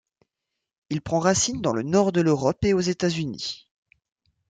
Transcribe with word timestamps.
Il 0.89 0.99
prend 1.03 1.19
racine 1.19 1.61
dans 1.61 1.73
le 1.73 1.83
nord 1.83 2.11
de 2.11 2.21
l'Europe 2.21 2.65
et 2.65 2.73
aux 2.73 2.79
États-Unis. 2.79 3.67